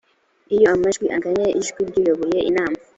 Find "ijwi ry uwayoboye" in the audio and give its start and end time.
1.59-2.39